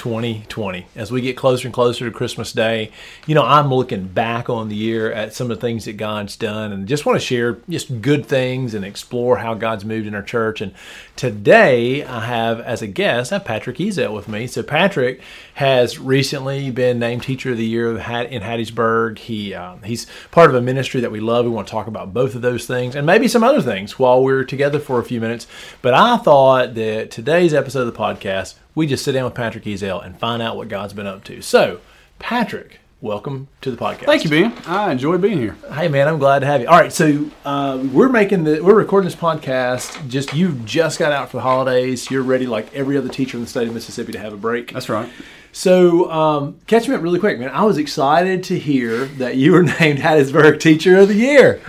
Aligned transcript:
2020 0.00 0.86
as 0.96 1.12
we 1.12 1.20
get 1.20 1.36
closer 1.36 1.68
and 1.68 1.74
closer 1.74 2.06
to 2.06 2.10
Christmas 2.10 2.54
Day. 2.54 2.90
You 3.26 3.34
know, 3.34 3.44
I'm 3.44 3.68
looking 3.68 4.08
back 4.08 4.48
on 4.48 4.70
the 4.70 4.74
year 4.74 5.12
at 5.12 5.34
some 5.34 5.50
of 5.50 5.58
the 5.58 5.60
things 5.60 5.84
that 5.84 5.98
God's 5.98 6.36
done 6.36 6.72
and 6.72 6.88
just 6.88 7.04
want 7.04 7.20
to 7.20 7.24
share 7.24 7.58
just 7.68 8.00
good 8.00 8.24
things 8.24 8.72
and 8.72 8.82
explore 8.82 9.36
how 9.36 9.52
God's 9.52 9.84
moved 9.84 10.06
in 10.06 10.14
our 10.14 10.22
church. 10.22 10.62
And 10.62 10.72
today 11.16 12.02
I 12.02 12.20
have, 12.20 12.60
as 12.60 12.80
a 12.80 12.86
guest, 12.86 13.30
I 13.30 13.34
have 13.34 13.44
Patrick 13.44 13.76
Ezel 13.76 14.14
with 14.14 14.26
me. 14.26 14.46
So, 14.46 14.62
Patrick 14.62 15.20
has 15.54 15.98
recently 15.98 16.70
been 16.70 16.98
named 16.98 17.24
Teacher 17.24 17.50
of 17.50 17.58
the 17.58 17.66
Year 17.66 17.90
in 17.90 17.98
Hattiesburg. 18.00 19.18
He 19.18 19.52
um, 19.52 19.82
He's 19.82 20.06
part 20.30 20.48
of 20.48 20.56
a 20.56 20.62
ministry 20.62 21.02
that 21.02 21.12
we 21.12 21.20
love. 21.20 21.44
We 21.44 21.50
want 21.50 21.66
to 21.66 21.70
talk 21.70 21.88
about 21.88 22.14
both 22.14 22.34
of 22.34 22.40
those 22.40 22.66
things 22.66 22.96
and 22.96 23.04
maybe 23.04 23.28
some 23.28 23.44
other 23.44 23.60
things 23.60 23.98
while 23.98 24.24
we're 24.24 24.44
together 24.44 24.78
for 24.78 24.98
a 24.98 25.04
few 25.04 25.20
minutes. 25.20 25.46
But 25.82 25.92
I 25.92 26.16
thought 26.16 26.74
that 26.76 27.10
today's 27.10 27.52
episode 27.52 27.86
of 27.86 27.92
the 27.92 28.00
podcast, 28.00 28.54
we 28.74 28.86
just 28.86 29.04
sit 29.04 29.12
down 29.12 29.24
with 29.24 29.34
Patrick 29.34 29.64
Ezel 29.64 30.04
and 30.04 30.18
find 30.18 30.42
out 30.42 30.56
what 30.56 30.68
God's 30.68 30.92
been 30.92 31.06
up 31.06 31.24
to. 31.24 31.42
So, 31.42 31.80
Patrick, 32.18 32.80
welcome 33.00 33.48
to 33.62 33.70
the 33.70 33.76
podcast. 33.76 34.06
Thank 34.06 34.24
you, 34.24 34.30
Ben. 34.30 34.52
I 34.66 34.92
enjoy 34.92 35.18
being 35.18 35.38
here. 35.38 35.56
Hey, 35.72 35.88
man, 35.88 36.06
I'm 36.06 36.18
glad 36.18 36.40
to 36.40 36.46
have 36.46 36.60
you. 36.60 36.68
All 36.68 36.78
right, 36.78 36.92
so 36.92 37.30
uh, 37.44 37.82
we're 37.92 38.08
making 38.08 38.44
the 38.44 38.60
we're 38.60 38.74
recording 38.74 39.06
this 39.06 39.18
podcast. 39.18 40.08
Just 40.08 40.34
you 40.34 40.52
just 40.64 40.98
got 40.98 41.12
out 41.12 41.30
for 41.30 41.38
the 41.38 41.42
holidays. 41.42 42.10
You're 42.10 42.22
ready, 42.22 42.46
like 42.46 42.72
every 42.74 42.96
other 42.96 43.08
teacher 43.08 43.36
in 43.36 43.42
the 43.42 43.48
state 43.50 43.66
of 43.66 43.74
Mississippi, 43.74 44.12
to 44.12 44.18
have 44.18 44.32
a 44.32 44.38
break. 44.38 44.72
That's 44.72 44.88
right. 44.88 45.10
So, 45.52 46.08
um, 46.12 46.60
catch 46.68 46.86
me 46.88 46.94
up 46.94 47.02
really 47.02 47.18
quick, 47.18 47.40
man. 47.40 47.50
I 47.50 47.64
was 47.64 47.76
excited 47.76 48.44
to 48.44 48.58
hear 48.58 49.06
that 49.06 49.36
you 49.36 49.52
were 49.52 49.62
named 49.80 49.98
Hattiesburg 49.98 50.60
Teacher 50.60 50.96
of 50.98 51.08
the 51.08 51.14
Year. 51.14 51.60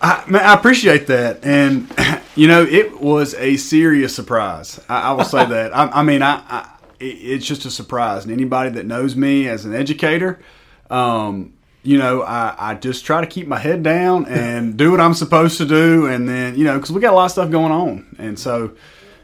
I, 0.00 0.24
man, 0.28 0.44
I 0.44 0.54
appreciate 0.54 1.06
that, 1.06 1.44
and 1.44 1.88
you 2.34 2.48
know, 2.48 2.62
it 2.62 3.00
was 3.00 3.34
a 3.34 3.56
serious 3.56 4.14
surprise. 4.14 4.80
I, 4.88 5.00
I 5.02 5.12
will 5.12 5.24
say 5.24 5.44
that. 5.48 5.76
I, 5.76 5.86
I 5.88 6.02
mean, 6.02 6.22
I, 6.22 6.42
I, 6.48 6.70
it's 7.00 7.46
just 7.46 7.64
a 7.64 7.70
surprise, 7.70 8.24
and 8.24 8.32
anybody 8.32 8.70
that 8.70 8.86
knows 8.86 9.16
me 9.16 9.48
as 9.48 9.64
an 9.64 9.74
educator, 9.74 10.40
um, 10.90 11.54
you 11.82 11.98
know, 11.98 12.22
I, 12.22 12.54
I 12.56 12.74
just 12.74 13.04
try 13.04 13.20
to 13.20 13.26
keep 13.26 13.48
my 13.48 13.58
head 13.58 13.82
down 13.82 14.26
and 14.28 14.76
do 14.76 14.90
what 14.90 15.00
I'm 15.00 15.14
supposed 15.14 15.58
to 15.58 15.66
do, 15.66 16.06
and 16.06 16.28
then 16.28 16.56
you 16.56 16.64
know, 16.64 16.76
because 16.76 16.92
we 16.92 17.00
got 17.00 17.12
a 17.12 17.16
lot 17.16 17.26
of 17.26 17.32
stuff 17.32 17.50
going 17.50 17.72
on, 17.72 18.16
and 18.18 18.38
so, 18.38 18.72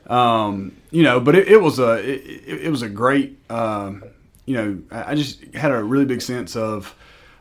um, 0.08 0.76
you 0.90 1.02
know, 1.02 1.20
but 1.20 1.34
it, 1.34 1.48
it 1.48 1.60
was 1.60 1.78
a 1.78 1.94
it, 1.98 2.64
it, 2.64 2.70
was 2.70 2.82
a 2.82 2.88
great, 2.88 3.38
um, 3.50 4.02
you 4.44 4.56
know, 4.56 4.82
I 4.90 5.14
just 5.14 5.42
had 5.54 5.70
a 5.70 5.82
really 5.82 6.04
big 6.04 6.22
sense 6.22 6.56
of 6.56 6.94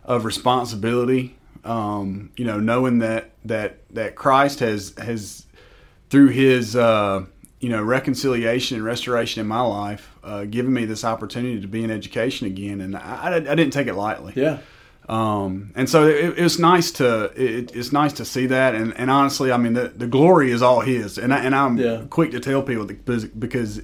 of 0.06 0.24
responsibility 0.24 1.38
um, 1.68 2.32
you 2.38 2.46
know, 2.46 2.60
knowing 2.60 3.00
that 3.00 3.32
that 3.46 3.80
that 3.94 4.16
Christ 4.16 4.60
has 4.62 4.94
has 4.98 5.46
through 6.10 6.30
His 6.30 6.76
uh, 6.76 7.26
you 7.60 7.70
know 7.70 7.82
reconciliation 7.82 8.78
and 8.78 8.86
restoration 8.86 9.42
in 9.42 9.48
my 9.48 9.62
life, 9.62 10.12
uh, 10.24 10.46
given 10.46 10.74
me 10.74 10.86
this 10.86 11.04
opportunity 11.04 11.60
to 11.62 11.68
be 11.68 11.84
in 11.84 11.92
education 11.92 12.48
again, 12.48 12.82
and 12.82 12.96
I, 12.96 13.00
I, 13.00 13.36
I 13.36 13.40
didn't 13.40 13.72
take 13.72 13.88
it 13.88 13.96
lightly. 13.96 14.34
Yeah. 14.36 14.60
Um, 15.10 15.72
and 15.76 15.90
so 15.90 16.06
it, 16.06 16.38
it, 16.38 16.44
was 16.44 16.60
nice 16.60 16.92
to 16.94 17.32
it, 17.36 17.74
it's 17.74 17.94
nice 17.94 18.12
to 18.14 18.26
see 18.26 18.48
that, 18.48 18.76
and, 18.76 18.94
and 18.98 19.10
honestly, 19.10 19.52
I 19.52 19.58
mean 19.58 19.74
the, 19.74 19.88
the 19.88 20.08
glory 20.08 20.52
is 20.52 20.62
all 20.62 20.82
His, 20.82 21.18
and 21.18 21.34
I, 21.34 21.40
and 21.40 21.56
I'm 21.56 21.78
yeah. 21.78 22.04
quick 22.10 22.32
to 22.32 22.42
tell 22.42 22.62
people 22.62 22.86
because 22.86 23.82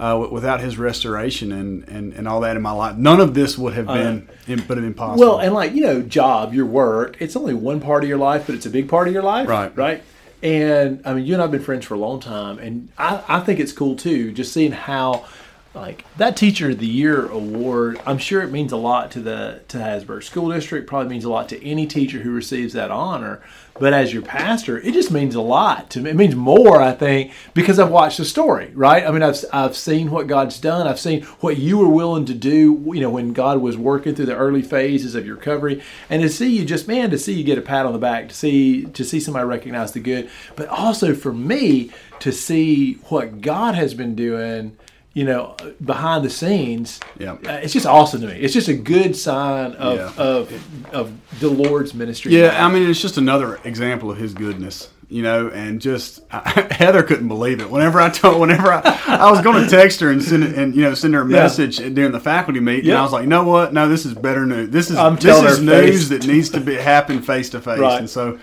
uh, 0.00 0.28
without 0.30 0.60
his 0.60 0.78
restoration 0.78 1.52
and, 1.52 1.86
and, 1.86 2.14
and 2.14 2.26
all 2.26 2.40
that 2.40 2.56
in 2.56 2.62
my 2.62 2.70
life, 2.70 2.96
none 2.96 3.20
of 3.20 3.34
this 3.34 3.58
would 3.58 3.74
have 3.74 3.86
been 3.86 4.28
uh, 4.48 4.56
but 4.66 4.78
impossible. 4.78 5.20
Well, 5.20 5.40
and 5.40 5.52
like 5.52 5.74
you 5.74 5.82
know, 5.82 6.00
job, 6.00 6.54
your 6.54 6.64
work, 6.64 7.16
it's 7.20 7.36
only 7.36 7.52
one 7.52 7.80
part 7.80 8.02
of 8.02 8.08
your 8.08 8.16
life, 8.16 8.46
but 8.46 8.54
it's 8.54 8.64
a 8.64 8.70
big 8.70 8.88
part 8.88 9.08
of 9.08 9.14
your 9.14 9.22
life, 9.22 9.46
right? 9.46 9.76
Right. 9.76 10.02
And 10.42 11.02
I 11.04 11.14
mean, 11.14 11.26
you 11.26 11.34
and 11.34 11.42
I've 11.42 11.50
been 11.50 11.62
friends 11.62 11.84
for 11.84 11.94
a 11.94 11.98
long 11.98 12.20
time, 12.20 12.58
and 12.58 12.88
I, 12.96 13.22
I 13.28 13.40
think 13.40 13.60
it's 13.60 13.72
cool 13.72 13.96
too, 13.96 14.32
just 14.32 14.52
seeing 14.52 14.72
how 14.72 15.26
like 15.74 16.04
that 16.16 16.36
teacher 16.36 16.70
of 16.70 16.78
the 16.80 16.86
year 16.86 17.26
award 17.26 18.00
i'm 18.04 18.18
sure 18.18 18.42
it 18.42 18.50
means 18.50 18.72
a 18.72 18.76
lot 18.76 19.10
to 19.10 19.20
the 19.20 19.60
to 19.68 19.78
hattiesburg 19.78 20.22
school 20.22 20.50
district 20.50 20.88
probably 20.88 21.08
means 21.08 21.24
a 21.24 21.30
lot 21.30 21.48
to 21.48 21.64
any 21.64 21.86
teacher 21.86 22.18
who 22.18 22.32
receives 22.32 22.72
that 22.72 22.90
honor. 22.90 23.40
But 23.78 23.94
as 23.94 24.12
your 24.12 24.22
pastor 24.22 24.78
it 24.78 24.92
just 24.92 25.12
means 25.12 25.34
a 25.34 25.40
lot 25.40 25.88
to 25.90 26.00
me. 26.00 26.10
It 26.10 26.16
means 26.16 26.34
more 26.34 26.82
i 26.82 26.92
think 26.92 27.32
because 27.54 27.78
i've 27.78 27.90
watched 27.90 28.18
the 28.18 28.24
story 28.24 28.72
right? 28.74 29.06
I 29.06 29.12
mean 29.12 29.22
i've, 29.22 29.42
I've 29.52 29.76
seen 29.76 30.10
what 30.10 30.26
god's 30.26 30.58
done. 30.58 30.88
I've 30.88 31.00
seen 31.00 31.22
what 31.40 31.56
you 31.56 31.78
were 31.78 31.88
willing 31.88 32.24
to 32.26 32.34
do 32.34 32.82
you 32.86 33.00
know 33.00 33.10
when 33.10 33.32
god 33.32 33.60
was 33.60 33.76
working 33.76 34.14
through 34.16 34.26
the 34.26 34.36
early 34.36 34.62
phases 34.62 35.14
of 35.14 35.24
your 35.24 35.36
recovery. 35.36 35.82
And 36.08 36.20
to 36.22 36.28
see 36.28 36.48
you 36.48 36.64
just 36.64 36.88
man 36.88 37.10
to 37.10 37.18
see 37.18 37.32
you 37.32 37.44
get 37.44 37.58
a 37.58 37.62
pat 37.62 37.86
on 37.86 37.92
the 37.92 37.98
back 37.98 38.28
to 38.28 38.34
see 38.34 38.86
to 38.86 39.04
see 39.04 39.20
somebody 39.20 39.46
recognize 39.46 39.92
the 39.92 40.00
good. 40.00 40.28
But 40.56 40.68
also 40.68 41.14
for 41.14 41.32
me 41.32 41.90
to 42.18 42.32
see 42.32 42.94
what 43.08 43.40
god 43.40 43.76
has 43.76 43.94
been 43.94 44.16
doing 44.16 44.76
you 45.12 45.24
know, 45.24 45.56
behind 45.84 46.24
the 46.24 46.30
scenes. 46.30 47.00
Yeah, 47.18 47.32
uh, 47.32 47.60
it's 47.62 47.72
just 47.72 47.86
awesome 47.86 48.20
to 48.20 48.28
me. 48.28 48.34
It's 48.34 48.54
just 48.54 48.68
a 48.68 48.74
good 48.74 49.16
sign 49.16 49.72
of 49.72 49.98
yeah. 49.98 50.22
of, 50.22 50.94
of 50.94 51.40
the 51.40 51.48
Lord's 51.48 51.94
ministry. 51.94 52.36
Yeah, 52.36 52.64
I 52.64 52.72
mean, 52.72 52.88
it's 52.88 53.02
just 53.02 53.18
another 53.18 53.58
example 53.64 54.10
of 54.10 54.18
His 54.18 54.34
goodness 54.34 54.88
you 55.10 55.22
know, 55.22 55.48
and 55.48 55.80
just 55.80 56.22
I, 56.30 56.68
Heather 56.70 57.02
couldn't 57.02 57.28
believe 57.28 57.60
it. 57.60 57.68
Whenever 57.68 58.00
I 58.00 58.10
told, 58.10 58.40
whenever 58.40 58.72
I, 58.72 58.80
I 59.06 59.30
was 59.30 59.42
going 59.42 59.62
to 59.62 59.68
text 59.68 60.00
her 60.00 60.10
and 60.10 60.22
send 60.22 60.44
it, 60.44 60.56
and 60.56 60.74
you 60.74 60.82
know 60.82 60.94
send 60.94 61.14
her 61.14 61.22
a 61.22 61.26
message 61.26 61.80
yeah. 61.80 61.88
during 61.88 62.12
the 62.12 62.20
faculty 62.20 62.60
meeting, 62.60 62.86
yeah. 62.86 62.92
and 62.92 63.00
I 63.00 63.02
was 63.02 63.12
like, 63.12 63.22
you 63.22 63.28
know 63.28 63.44
what? 63.44 63.74
No, 63.74 63.88
this 63.88 64.06
is 64.06 64.14
better 64.14 64.46
news. 64.46 64.70
This 64.70 64.88
is 64.88 64.96
I'm 64.96 65.16
this 65.16 65.42
is 65.42 65.60
news 65.60 66.08
that 66.10 66.26
needs 66.26 66.50
to 66.50 66.60
be 66.60 66.76
happen 66.76 67.22
face 67.22 67.50
to 67.50 67.60
face. 67.60 67.80
And 67.80 68.08
so, 68.08 68.38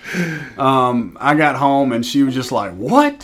um, 0.57 1.17
I 1.19 1.35
got 1.35 1.55
home 1.55 1.93
and 1.93 2.05
she 2.05 2.23
was 2.23 2.35
just 2.35 2.51
like, 2.51 2.73
what? 2.73 3.23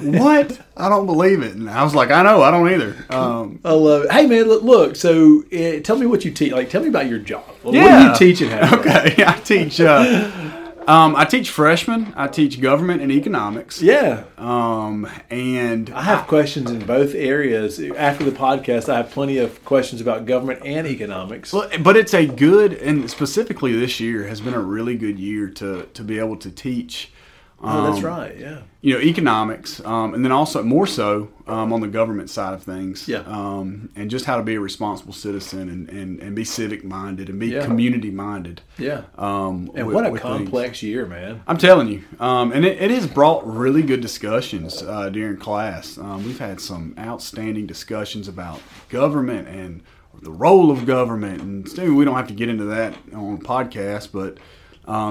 what? 0.00 0.60
I 0.76 0.88
don't 0.88 1.06
believe 1.06 1.42
it. 1.42 1.54
And 1.54 1.70
I 1.70 1.84
was 1.84 1.94
like, 1.94 2.10
I 2.10 2.22
know, 2.22 2.42
I 2.42 2.50
don't 2.50 2.68
either. 2.68 2.96
Um, 3.08 3.60
I 3.64 3.72
love 3.72 4.04
it. 4.04 4.12
Hey 4.12 4.26
man, 4.26 4.44
look. 4.44 4.62
look 4.62 4.96
so 4.96 5.42
uh, 5.52 5.80
tell 5.80 5.96
me 5.96 6.06
what 6.06 6.24
you 6.24 6.30
teach. 6.30 6.52
Like, 6.52 6.68
tell 6.68 6.82
me 6.82 6.88
about 6.88 7.08
your 7.08 7.18
job. 7.18 7.44
What 7.62 7.74
yeah. 7.74 8.08
are 8.08 8.10
you 8.10 8.18
teaching? 8.18 8.52
Okay, 8.52 9.14
I 9.26 9.40
teach. 9.44 9.80
Uh, 9.80 10.43
um, 10.86 11.16
I 11.16 11.24
teach 11.24 11.50
freshmen. 11.50 12.12
I 12.16 12.28
teach 12.28 12.60
government 12.60 13.02
and 13.02 13.10
economics. 13.10 13.80
Yeah. 13.80 14.24
Um, 14.36 15.08
and 15.30 15.90
I 15.90 16.02
have 16.02 16.26
questions 16.26 16.70
in 16.70 16.84
both 16.84 17.14
areas. 17.14 17.80
After 17.80 18.24
the 18.24 18.32
podcast, 18.32 18.88
I 18.88 18.98
have 18.98 19.10
plenty 19.10 19.38
of 19.38 19.64
questions 19.64 20.00
about 20.00 20.26
government 20.26 20.60
and 20.64 20.86
economics. 20.86 21.52
Well, 21.52 21.68
but 21.80 21.96
it's 21.96 22.14
a 22.14 22.26
good, 22.26 22.74
and 22.74 23.10
specifically 23.10 23.78
this 23.78 24.00
year 24.00 24.26
has 24.26 24.40
been 24.40 24.54
a 24.54 24.60
really 24.60 24.96
good 24.96 25.18
year 25.18 25.48
to 25.50 25.86
to 25.94 26.04
be 26.04 26.18
able 26.18 26.36
to 26.36 26.50
teach 26.50 27.10
um, 27.60 27.76
oh, 27.76 27.84
that's 27.84 28.04
um, 28.04 28.04
right. 28.04 28.38
Yeah. 28.38 28.60
You 28.82 28.94
know, 28.94 29.00
economics, 29.00 29.82
um, 29.86 30.12
and 30.12 30.22
then 30.22 30.32
also 30.32 30.62
more 30.62 30.86
so 30.86 31.30
um, 31.46 31.72
on 31.72 31.80
the 31.80 31.88
government 31.88 32.28
side 32.28 32.52
of 32.52 32.62
things. 32.62 33.08
Yeah. 33.08 33.20
Um, 33.20 33.88
and 33.96 34.10
just 34.10 34.26
how 34.26 34.36
to 34.36 34.42
be 34.42 34.56
a 34.56 34.60
responsible 34.60 35.14
citizen 35.14 35.70
and, 35.70 35.88
and, 35.88 36.20
and 36.20 36.36
be 36.36 36.44
civic 36.44 36.84
minded 36.84 37.30
and 37.30 37.40
be 37.40 37.48
yeah. 37.48 37.64
community 37.64 38.10
minded. 38.10 38.60
Yeah. 38.76 39.04
Um, 39.16 39.70
and 39.74 39.86
with, 39.86 39.94
what 39.94 40.04
a 40.04 40.18
complex 40.18 40.80
things. 40.80 40.82
year, 40.82 41.06
man. 41.06 41.42
I'm 41.46 41.56
telling 41.56 41.88
you. 41.88 42.04
and 42.20 42.66
it, 42.66 42.82
it, 42.82 42.90
has 42.90 43.06
brought 43.06 43.46
really 43.46 43.82
good 43.82 44.02
discussions 44.02 44.82
uh, 44.82 45.08
during 45.08 45.38
class. 45.38 45.96
we've 45.96 46.38
had 46.38 46.60
some 46.60 46.94
outstanding 46.98 47.66
discussions 47.66 48.28
about 48.28 48.60
government 48.90 49.48
and 49.48 49.82
the 50.20 50.30
role 50.30 50.70
of 50.70 50.84
government. 50.84 51.40
And 51.40 51.96
we 51.96 52.04
don't 52.04 52.16
have 52.16 52.28
to 52.28 52.34
get 52.34 52.50
into 52.50 52.64
that 52.64 52.94
on 53.14 53.36
a 53.36 53.38
podcast, 53.38 54.10
but 54.12 54.36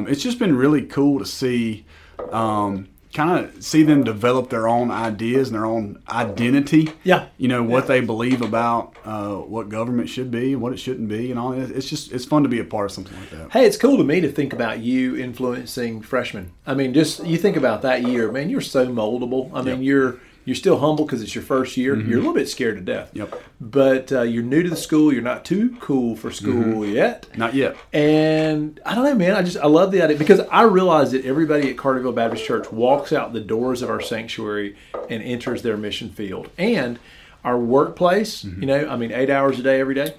it's 0.07 0.21
just 0.21 0.37
been 0.37 0.55
really 0.55 0.83
cool 0.83 1.17
to 1.17 1.25
see 1.25 1.85
um, 2.31 2.87
kind 3.13 3.45
of 3.45 3.63
see 3.63 3.83
them 3.83 4.03
develop 4.03 4.49
their 4.49 4.67
own 4.67 4.89
ideas 4.89 5.49
and 5.49 5.55
their 5.55 5.65
own 5.65 6.01
identity. 6.09 6.91
Yeah. 7.03 7.27
You 7.37 7.47
know, 7.47 7.61
what 7.61 7.83
yeah. 7.83 7.87
they 7.87 8.01
believe 8.01 8.41
about 8.41 8.95
uh, 9.05 9.35
what 9.35 9.69
government 9.69 10.09
should 10.09 10.31
be 10.31 10.53
and 10.53 10.61
what 10.61 10.73
it 10.73 10.77
shouldn't 10.77 11.09
be 11.09 11.29
and 11.29 11.39
all 11.39 11.53
It's 11.53 11.87
just, 11.87 12.11
it's 12.11 12.25
fun 12.25 12.43
to 12.43 12.49
be 12.49 12.59
a 12.59 12.63
part 12.63 12.85
of 12.85 12.91
something 12.91 13.17
like 13.19 13.29
that. 13.29 13.51
Hey, 13.51 13.65
it's 13.65 13.77
cool 13.77 13.97
to 13.97 14.03
me 14.03 14.19
to 14.21 14.31
think 14.31 14.51
about 14.51 14.79
you 14.79 15.15
influencing 15.15 16.01
freshmen. 16.01 16.51
I 16.65 16.73
mean, 16.73 16.93
just 16.93 17.23
you 17.23 17.37
think 17.37 17.55
about 17.55 17.83
that 17.83 18.01
year, 18.01 18.31
man, 18.31 18.49
you're 18.49 18.61
so 18.61 18.87
moldable. 18.87 19.51
I 19.53 19.61
mean, 19.61 19.83
you're, 19.83 20.19
you're 20.45 20.55
still 20.55 20.79
humble 20.79 21.05
because 21.05 21.21
it's 21.21 21.35
your 21.35 21.43
first 21.43 21.77
year. 21.77 21.95
Mm-hmm. 21.95 22.09
You're 22.09 22.17
a 22.19 22.21
little 22.21 22.33
bit 22.33 22.49
scared 22.49 22.75
to 22.77 22.81
death. 22.81 23.11
Yep. 23.13 23.41
But 23.61 24.11
uh, 24.11 24.21
you're 24.23 24.43
new 24.43 24.63
to 24.63 24.69
the 24.69 24.75
school. 24.75 25.13
You're 25.13 25.21
not 25.21 25.45
too 25.45 25.77
cool 25.79 26.15
for 26.15 26.31
school 26.31 26.53
mm-hmm. 26.53 26.93
yet. 26.93 27.27
Not 27.37 27.53
yet. 27.53 27.77
And 27.93 28.79
I 28.85 28.95
don't 28.95 29.03
know, 29.03 29.15
man. 29.15 29.35
I 29.35 29.43
just 29.43 29.57
I 29.57 29.67
love 29.67 29.91
the 29.91 30.01
idea 30.01 30.17
because 30.17 30.41
I 30.51 30.63
realize 30.63 31.11
that 31.11 31.25
everybody 31.25 31.69
at 31.69 31.77
Carterville 31.77 32.15
Baptist 32.15 32.45
Church 32.45 32.71
walks 32.71 33.13
out 33.13 33.33
the 33.33 33.41
doors 33.41 33.81
of 33.81 33.89
our 33.89 34.01
sanctuary 34.01 34.75
and 35.09 35.23
enters 35.23 35.61
their 35.61 35.77
mission 35.77 36.09
field. 36.09 36.49
And 36.57 36.99
our 37.43 37.57
workplace, 37.57 38.43
mm-hmm. 38.43 38.61
you 38.61 38.67
know, 38.67 38.87
I 38.87 38.95
mean, 38.95 39.11
eight 39.11 39.29
hours 39.29 39.59
a 39.59 39.63
day 39.63 39.79
every 39.79 39.95
day. 39.95 40.15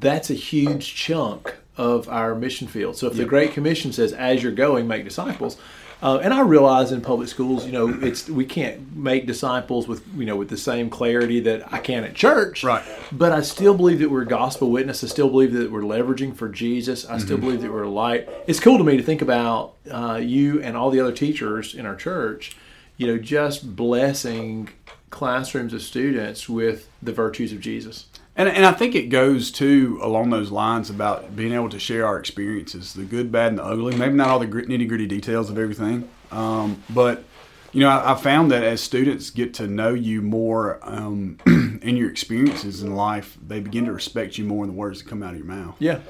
That's 0.00 0.30
a 0.30 0.34
huge 0.34 0.94
chunk 0.94 1.54
of 1.76 2.08
our 2.08 2.34
mission 2.34 2.68
field. 2.68 2.96
So 2.96 3.06
if 3.06 3.14
the 3.14 3.24
Great 3.24 3.52
Commission 3.52 3.92
says, 3.92 4.12
"As 4.12 4.42
you're 4.42 4.52
going, 4.52 4.88
make 4.88 5.04
disciples," 5.04 5.58
uh, 6.06 6.18
and 6.18 6.32
I 6.32 6.42
realize 6.42 6.92
in 6.92 7.00
public 7.00 7.28
schools, 7.28 7.66
you 7.66 7.72
know, 7.72 7.88
it's 7.88 8.30
we 8.30 8.44
can't 8.44 8.94
make 8.96 9.26
disciples 9.26 9.88
with 9.88 10.06
you 10.16 10.24
know 10.24 10.36
with 10.36 10.48
the 10.48 10.56
same 10.56 10.88
clarity 10.88 11.40
that 11.40 11.72
I 11.72 11.80
can 11.80 12.04
at 12.04 12.14
church. 12.14 12.62
Right. 12.62 12.84
But 13.10 13.32
I 13.32 13.40
still 13.40 13.74
believe 13.74 13.98
that 13.98 14.08
we're 14.08 14.24
gospel 14.24 14.70
witness. 14.70 15.02
I 15.02 15.08
still 15.08 15.28
believe 15.28 15.52
that 15.54 15.72
we're 15.72 15.80
leveraging 15.80 16.36
for 16.36 16.48
Jesus. 16.48 17.06
I 17.06 17.18
still 17.18 17.38
believe 17.38 17.60
that 17.62 17.72
we're 17.72 17.82
a 17.82 17.90
light. 17.90 18.28
It's 18.46 18.60
cool 18.60 18.78
to 18.78 18.84
me 18.84 18.96
to 18.96 19.02
think 19.02 19.20
about 19.20 19.74
uh, 19.90 20.20
you 20.22 20.62
and 20.62 20.76
all 20.76 20.90
the 20.90 21.00
other 21.00 21.10
teachers 21.10 21.74
in 21.74 21.86
our 21.86 21.96
church. 21.96 22.56
You 22.98 23.08
know, 23.08 23.18
just 23.18 23.74
blessing 23.74 24.68
classrooms 25.10 25.72
of 25.72 25.82
students 25.82 26.48
with 26.48 26.88
the 27.02 27.12
virtues 27.12 27.52
of 27.52 27.58
Jesus. 27.58 28.06
And, 28.36 28.48
and 28.48 28.66
I 28.66 28.72
think 28.72 28.94
it 28.94 29.08
goes 29.08 29.50
too 29.50 29.98
along 30.02 30.30
those 30.30 30.50
lines 30.50 30.90
about 30.90 31.34
being 31.34 31.52
able 31.52 31.70
to 31.70 31.78
share 31.78 32.06
our 32.06 32.18
experiences, 32.18 32.92
the 32.92 33.04
good, 33.04 33.32
bad, 33.32 33.48
and 33.48 33.58
the 33.58 33.64
ugly. 33.64 33.96
Maybe 33.96 34.14
not 34.14 34.28
all 34.28 34.38
the 34.38 34.46
nitty 34.46 34.86
gritty 34.86 35.06
details 35.06 35.48
of 35.48 35.58
everything, 35.58 36.08
um, 36.30 36.82
but 36.90 37.24
you 37.72 37.80
know, 37.80 37.88
I, 37.88 38.12
I, 38.12 38.14
found 38.14 38.50
that 38.52 38.62
as 38.62 38.80
students 38.80 39.30
get 39.30 39.52
to 39.54 39.66
know 39.66 39.92
you 39.92 40.22
more 40.22 40.78
um, 40.82 41.38
in 41.82 41.96
your 41.96 42.10
experiences 42.10 42.82
in 42.82 42.94
life, 42.94 43.36
they 43.46 43.60
begin 43.60 43.84
to 43.86 43.92
respect 43.92 44.38
you 44.38 44.44
more 44.44 44.64
in 44.64 44.70
the 44.70 44.76
words 44.76 45.02
that 45.02 45.08
come 45.08 45.22
out 45.22 45.32
of 45.32 45.38
your 45.38 45.46
mouth. 45.46 45.76
Yeah. 45.78 46.00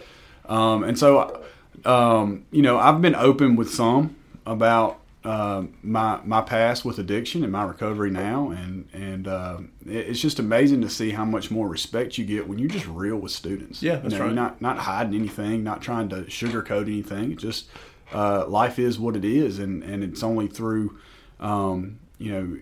Um, 0.48 0.84
and 0.84 0.98
so, 0.98 1.44
um, 1.84 2.44
you 2.50 2.62
know, 2.62 2.78
I've 2.78 3.00
been 3.00 3.16
open 3.16 3.56
with 3.56 3.70
some 3.70 4.14
about 4.46 5.00
uh, 5.26 5.64
my 5.82 6.20
my 6.24 6.40
past 6.40 6.84
with 6.84 7.00
addiction 7.00 7.42
and 7.42 7.50
my 7.50 7.64
recovery 7.64 8.10
now, 8.10 8.50
and 8.50 8.88
and 8.92 9.26
uh, 9.26 9.58
it's 9.84 10.20
just 10.20 10.38
amazing 10.38 10.82
to 10.82 10.88
see 10.88 11.10
how 11.10 11.24
much 11.24 11.50
more 11.50 11.68
respect 11.68 12.16
you 12.16 12.24
get 12.24 12.46
when 12.46 12.58
you're 12.60 12.68
just 12.68 12.86
real 12.86 13.16
with 13.16 13.32
students. 13.32 13.82
Yeah, 13.82 13.96
that's 13.96 14.12
you 14.12 14.20
know, 14.20 14.26
right. 14.26 14.34
Not 14.34 14.62
not 14.62 14.78
hiding 14.78 15.14
anything, 15.14 15.64
not 15.64 15.82
trying 15.82 16.08
to 16.10 16.22
sugarcoat 16.26 16.82
anything. 16.82 17.32
It's 17.32 17.42
just 17.42 17.66
uh, 18.12 18.46
life 18.46 18.78
is 18.78 19.00
what 19.00 19.16
it 19.16 19.24
is, 19.24 19.58
and 19.58 19.82
and 19.82 20.04
it's 20.04 20.22
only 20.22 20.46
through 20.46 20.96
um, 21.40 21.98
you 22.18 22.30
know 22.30 22.58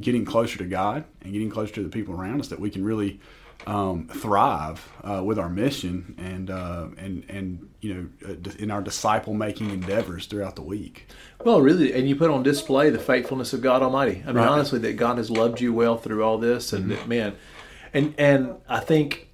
getting 0.00 0.24
closer 0.24 0.58
to 0.58 0.64
God 0.64 1.04
and 1.22 1.32
getting 1.32 1.50
closer 1.50 1.72
to 1.74 1.82
the 1.82 1.88
people 1.88 2.14
around 2.14 2.40
us 2.40 2.48
that 2.48 2.58
we 2.60 2.70
can 2.70 2.84
really 2.84 3.20
um, 3.66 4.08
thrive 4.08 4.86
uh, 5.02 5.22
with 5.24 5.38
our 5.38 5.48
mission 5.48 6.14
and 6.18 6.50
uh, 6.50 6.88
and 6.98 7.24
and 7.28 7.70
you 7.80 7.94
know 7.94 8.28
uh, 8.28 8.50
in 8.58 8.70
our 8.70 8.82
disciple 8.82 9.32
making 9.32 9.70
endeavors 9.70 10.26
throughout 10.26 10.56
the 10.56 10.62
week. 10.62 11.06
Well, 11.44 11.60
really, 11.62 11.92
and 11.94 12.08
you 12.08 12.16
put 12.16 12.30
on 12.30 12.42
display 12.42 12.90
the 12.90 12.98
faithfulness 12.98 13.52
of 13.52 13.62
God 13.62 13.82
Almighty. 13.82 14.22
I 14.24 14.28
mean, 14.28 14.36
Right. 14.36 14.48
honestly, 14.48 14.78
that 14.80 14.94
God 14.96 15.16
has 15.18 15.30
loved 15.30 15.60
you 15.60 15.72
well 15.72 15.96
through 15.96 16.22
all 16.24 16.36
this, 16.38 16.72
and 16.72 16.86
Mm-hmm. 16.86 16.94
that 16.94 17.08
man, 17.08 17.36
and 17.94 18.14
and 18.18 18.54
I 18.68 18.80
think 18.80 19.28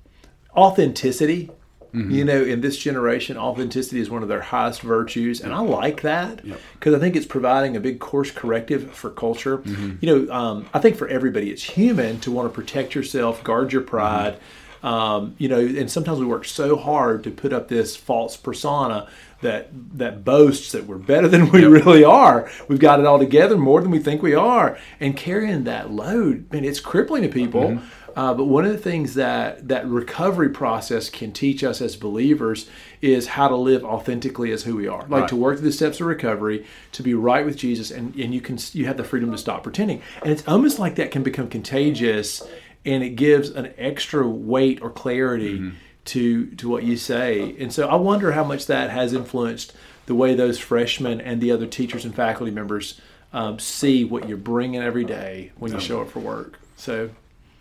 authenticity. 0.56 1.50
Mm-hmm. 1.94 2.10
You 2.10 2.24
know, 2.24 2.42
in 2.42 2.60
this 2.60 2.76
generation, 2.76 3.36
authenticity 3.36 4.00
is 4.00 4.08
one 4.10 4.22
of 4.22 4.28
their 4.28 4.40
highest 4.40 4.80
virtues, 4.82 5.40
and 5.40 5.52
I 5.52 5.60
like 5.60 6.02
that 6.02 6.44
Yep. 6.44 6.60
because 6.74 6.94
I 6.94 6.98
think 6.98 7.16
it's 7.16 7.26
providing 7.26 7.76
a 7.76 7.80
big 7.80 7.98
course 7.98 8.30
corrective 8.30 8.92
for 8.92 9.10
culture. 9.10 9.58
Mm-hmm. 9.58 9.96
You 10.00 10.26
know, 10.26 10.32
um, 10.32 10.66
I 10.72 10.78
think 10.78 10.96
for 10.96 11.08
everybody, 11.08 11.50
it's 11.50 11.62
human 11.62 12.20
to 12.20 12.30
want 12.30 12.48
to 12.52 12.54
protect 12.54 12.94
yourself, 12.94 13.42
guard 13.44 13.72
your 13.72 13.82
pride. 13.82 14.38
Um, 14.82 15.34
you 15.36 15.48
know, 15.48 15.58
and 15.60 15.90
sometimes 15.90 16.20
we 16.20 16.24
work 16.24 16.46
so 16.46 16.74
hard 16.74 17.24
to 17.24 17.30
put 17.30 17.52
up 17.52 17.68
this 17.68 17.96
false 17.96 18.36
persona 18.38 19.08
that 19.42 19.68
that 19.98 20.24
boasts 20.24 20.72
that 20.72 20.86
we're 20.86 20.96
better 20.96 21.28
than 21.28 21.50
we 21.50 21.64
really 21.66 22.02
are. 22.04 22.50
We've 22.68 22.78
got 22.78 22.98
it 23.00 23.06
all 23.06 23.18
together 23.18 23.58
more 23.58 23.82
than 23.82 23.90
we 23.90 23.98
think 23.98 24.22
we 24.22 24.34
are, 24.34 24.78
and 24.98 25.16
carrying 25.16 25.64
that 25.64 25.90
load, 25.90 26.50
man, 26.52 26.64
it's 26.64 26.80
crippling 26.80 27.22
to 27.22 27.28
people. 27.28 27.80
Uh, 28.20 28.34
but 28.34 28.44
one 28.44 28.66
of 28.66 28.72
the 28.72 28.76
things 28.90 29.14
that 29.14 29.66
that 29.68 29.86
recovery 29.88 30.50
process 30.50 31.08
can 31.08 31.32
teach 31.32 31.64
us 31.64 31.80
as 31.80 31.96
believers 31.96 32.68
is 33.00 33.28
how 33.28 33.48
to 33.48 33.56
live 33.56 33.82
authentically 33.82 34.52
as 34.52 34.64
who 34.64 34.76
we 34.76 34.86
are, 34.86 35.00
like 35.08 35.22
Right. 35.22 35.28
to 35.30 35.36
work 35.36 35.56
through 35.56 35.68
the 35.68 35.72
steps 35.72 36.00
of 36.02 36.06
recovery, 36.06 36.66
to 36.92 37.02
be 37.02 37.14
right 37.14 37.46
with 37.46 37.56
Jesus, 37.56 37.90
and, 37.90 38.14
and 38.16 38.34
you 38.34 38.42
can 38.42 38.58
you 38.74 38.84
have 38.84 38.98
the 38.98 39.04
freedom 39.04 39.32
to 39.32 39.38
stop 39.38 39.62
pretending. 39.62 40.02
And 40.22 40.30
it's 40.30 40.46
almost 40.46 40.78
like 40.78 40.96
that 40.96 41.10
can 41.10 41.22
become 41.22 41.48
contagious, 41.48 42.42
and 42.84 43.02
it 43.02 43.16
gives 43.16 43.48
an 43.48 43.72
extra 43.78 44.28
weight 44.28 44.82
or 44.82 44.90
clarity 44.90 45.72
to 46.12 46.46
to 46.60 46.68
what 46.68 46.82
you 46.82 46.98
say. 46.98 47.56
And 47.58 47.72
so 47.72 47.88
I 47.88 47.94
wonder 47.94 48.32
how 48.32 48.44
much 48.44 48.66
that 48.66 48.90
has 48.90 49.14
influenced 49.14 49.72
the 50.04 50.14
way 50.14 50.34
those 50.34 50.58
freshmen 50.58 51.22
and 51.22 51.40
the 51.40 51.52
other 51.52 51.66
teachers 51.66 52.04
and 52.04 52.14
faculty 52.14 52.52
members 52.52 53.00
um, 53.32 53.58
see 53.58 54.04
what 54.04 54.28
you're 54.28 54.36
bringing 54.52 54.82
every 54.82 55.06
day 55.06 55.52
when 55.56 55.72
you 55.72 55.80
show 55.80 56.02
up 56.02 56.10
for 56.10 56.20
work. 56.20 56.58
So 56.76 57.08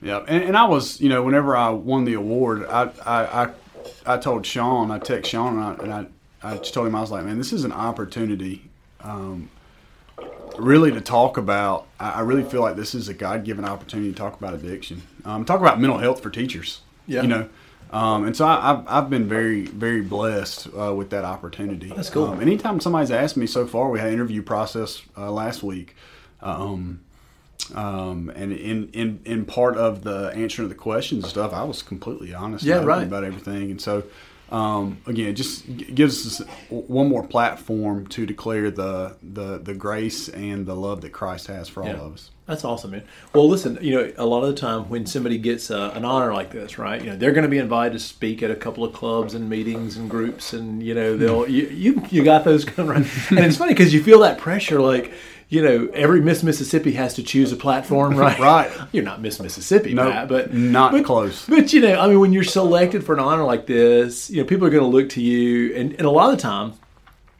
Yeah, 0.02 0.24
and, 0.28 0.44
and 0.44 0.58
I 0.58 0.66
was, 0.66 1.02
you 1.02 1.10
know, 1.10 1.24
whenever 1.24 1.56
I 1.56 1.70
won 1.70 2.06
the 2.06 2.14
award, 2.14 2.66
I 2.66 2.92
I, 3.06 3.44
I, 3.44 3.50
I 4.06 4.18
told 4.18 4.46
Sean, 4.46 4.92
I 4.92 5.00
text 5.00 5.32
Sean, 5.32 5.58
and 5.58 5.64
I, 5.64 5.84
and 5.84 5.94
I, 5.94 6.52
I 6.54 6.58
just 6.58 6.74
told 6.74 6.88
him 6.88 6.96
I 6.96 7.02
was 7.02 7.12
like, 7.12 7.26
man, 7.26 7.38
this 7.38 7.52
is 7.52 7.64
an 7.66 7.74
opportunity, 7.74 8.70
um, 9.02 9.50
really 10.58 10.92
to 10.92 11.02
talk 11.02 11.38
about. 11.38 11.88
I, 12.00 12.12
I 12.12 12.20
really 12.22 12.44
feel 12.44 12.62
like 12.62 12.76
this 12.76 12.96
is 12.96 13.10
a 13.10 13.14
God 13.14 13.44
given 13.44 13.66
opportunity 13.66 14.12
to 14.12 14.18
talk 14.18 14.38
about 14.40 14.54
addiction, 14.54 15.02
um, 15.26 15.44
talk 15.46 15.60
about 15.60 15.80
mental 15.80 15.98
health 15.98 16.22
for 16.22 16.30
teachers. 16.30 16.82
Yeah. 17.08 17.24
you 17.24 17.28
know. 17.28 17.50
Um, 17.92 18.26
and 18.26 18.38
so 18.38 18.46
I, 18.46 18.72
I've, 18.72 18.88
I've 18.88 19.10
been 19.10 19.28
very, 19.28 19.66
very 19.66 20.02
blessed 20.02 20.68
uh, 20.78 20.94
with 20.94 21.10
that 21.10 21.26
opportunity. 21.26 21.92
That's 21.96 22.10
cool. 22.10 22.26
Um, 22.26 22.40
anytime 22.40 22.80
somebody's 22.80 23.10
asked 23.10 23.36
me 23.36 23.48
so 23.48 23.66
far, 23.66 23.90
we 23.90 23.98
had 24.00 24.10
an 24.10 24.14
interview 24.14 24.44
process 24.44 25.02
uh, 25.18 25.32
last 25.32 25.64
week. 25.64 25.96
Um, 26.42 27.02
um, 27.76 28.32
and 28.36 28.52
in, 28.52 28.90
in 28.94 29.20
in 29.26 29.46
part 29.46 29.78
of 29.78 30.04
the 30.04 30.32
answering 30.36 30.66
of 30.66 30.70
the 30.70 30.76
questions 30.76 31.24
and 31.24 31.30
stuff, 31.30 31.54
I 31.54 31.64
was 31.64 31.82
completely 31.82 32.34
honest 32.34 32.64
Yeah, 32.64 32.78
and 32.80 32.88
right. 32.88 33.04
about 33.04 33.24
everything. 33.24 33.72
And 33.72 33.82
so, 33.82 34.04
um, 34.52 34.98
again, 35.06 35.28
it 35.28 35.34
just 35.34 35.66
gives 35.96 36.26
us 36.42 36.48
one 36.70 37.10
more 37.10 37.26
platform 37.26 38.08
to 38.08 38.26
declare 38.26 38.72
the, 38.72 39.16
the 39.22 39.60
the 39.60 39.74
grace 39.76 40.28
and 40.30 40.66
the 40.66 40.76
love 40.76 41.02
that 41.02 41.12
Christ 41.12 41.48
has 41.48 41.70
for 41.70 41.84
all 41.84 41.90
Yeah. 41.90 41.96
of 41.98 42.14
us. 42.14 42.32
That's 42.50 42.66
awesome, 42.66 42.90
man. 42.90 43.04
Well, 43.32 43.48
listen, 43.48 43.78
you 43.80 43.94
know, 43.94 44.12
a 44.18 44.26
lot 44.26 44.42
of 44.42 44.50
the 44.50 44.60
time 44.60 44.90
when 44.90 45.06
somebody 45.06 45.38
gets 45.38 45.70
uh, 45.70 45.92
an 45.94 46.04
honor 46.04 46.34
like 46.34 46.50
this, 46.52 46.80
right? 46.80 47.00
You 47.00 47.12
know, 47.12 47.16
they're 47.16 47.32
going 47.32 47.44
to 47.44 47.50
be 47.50 47.60
invited 47.60 47.94
to 47.94 48.00
speak 48.00 48.42
at 48.42 48.50
a 48.50 48.56
couple 48.56 48.84
of 48.84 48.92
clubs 48.92 49.36
and 49.36 49.48
meetings 49.48 49.98
and 49.98 50.10
groups, 50.10 50.52
and 50.52 50.82
you 50.82 50.96
know, 50.96 51.16
they'll 51.16 51.48
you 51.48 51.68
you, 51.68 52.04
you 52.10 52.24
got 52.24 52.46
those 52.46 52.66
going 52.66 52.90
right. 52.90 53.06
And 53.30 53.40
it's 53.40 53.58
funny 53.58 53.74
because 53.74 53.94
you 53.94 54.02
feel 54.02 54.22
that 54.22 54.40
pressure, 54.40 54.82
like 54.82 55.14
you 55.50 55.62
know, 55.62 55.90
every 55.94 56.22
Miss 56.22 56.42
Mississippi 56.42 56.94
has 56.94 57.14
to 57.16 57.24
choose 57.24 57.52
a 57.52 57.56
platform, 57.56 58.16
right? 58.16 58.40
Right. 58.40 58.72
You're 58.92 59.04
not 59.04 59.22
Miss 59.22 59.40
Mississippi, 59.40 59.94
No, 59.94 60.10
Matt, 60.10 60.28
but 60.28 60.52
not 60.52 60.92
but, 60.92 61.06
close. 61.06 61.46
But 61.46 61.72
you 61.72 61.82
know, 61.82 62.00
I 62.00 62.08
mean, 62.08 62.20
when 62.20 62.34
you're 62.34 62.44
selected 62.44 63.04
for 63.04 63.14
an 63.14 63.20
honor 63.20 63.44
like 63.44 63.68
this, 63.68 64.32
you 64.32 64.42
know, 64.42 64.48
people 64.48 64.66
are 64.66 64.72
going 64.72 64.84
to 64.84 64.90
look 64.90 65.10
to 65.10 65.22
you, 65.22 65.76
and, 65.76 65.92
and 65.94 66.02
a 66.02 66.10
lot 66.10 66.32
of 66.32 66.38
the 66.38 66.42
time, 66.42 66.74